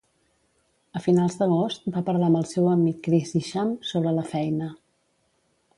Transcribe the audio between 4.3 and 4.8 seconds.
feina.